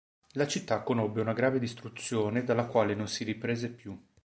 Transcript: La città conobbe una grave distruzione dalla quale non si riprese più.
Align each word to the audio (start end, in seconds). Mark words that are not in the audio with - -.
La 0.31 0.47
città 0.47 0.81
conobbe 0.81 1.21
una 1.21 1.31
grave 1.31 1.59
distruzione 1.59 2.43
dalla 2.43 2.65
quale 2.65 2.95
non 2.95 3.07
si 3.07 3.23
riprese 3.23 3.69
più. 3.69 3.95